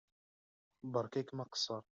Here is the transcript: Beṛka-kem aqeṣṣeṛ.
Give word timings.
Beṛka-kem 0.91 1.39
aqeṣṣeṛ. 1.43 1.83